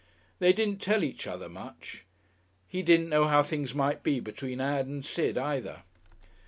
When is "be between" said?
4.01-4.59